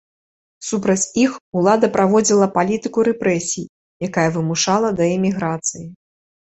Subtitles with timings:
[0.69, 1.31] Супраць іх
[1.61, 3.71] улада праводзіла палітыку рэпрэсій,
[4.09, 5.85] якая вымушала да эміграцыі.